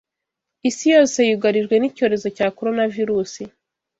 [0.69, 3.33] Isi yose yugarijwe n’icyorezo cya Coronavirus